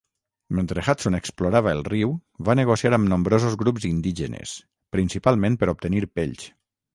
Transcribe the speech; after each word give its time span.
Mentre 0.59 0.83
Hudson 0.85 1.17
explorava 1.17 1.73
el 1.77 1.83
riu 1.89 2.15
va 2.47 2.55
negociar 2.61 2.93
amb 2.97 3.09
nombrosos 3.11 3.59
grups 3.63 3.87
indígenes, 3.91 4.55
principalment 4.99 5.61
per 5.65 5.71
obtenir 5.77 6.03
pells. 6.17 6.49